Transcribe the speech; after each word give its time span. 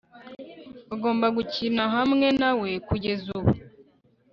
ugomba 0.93 1.27
gukina 1.37 1.83
hamwe 1.95 2.27
na 2.41 2.51
we 2.59 2.69
kugeza 2.87 3.25
ubu 3.37 3.51